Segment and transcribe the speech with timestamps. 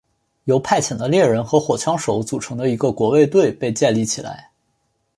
[0.45, 4.49] 由派遣的猎人和火枪手组成的一个国卫队被建立起来。